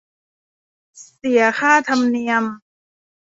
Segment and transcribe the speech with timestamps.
[1.17, 2.43] เสียค่าธรรมเนียม